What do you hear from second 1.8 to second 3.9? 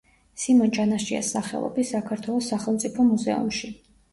საქართველოს სახელმწიფო მუზეუმში.